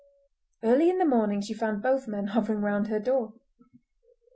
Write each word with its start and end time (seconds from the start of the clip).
Early 0.63 0.89
in 0.89 0.97
the 0.97 1.05
morning 1.05 1.41
she 1.41 1.53
found 1.53 1.83
both 1.83 2.07
men 2.07 2.25
hovering 2.29 2.61
round 2.61 2.87
her 2.87 2.97
door. 2.99 3.33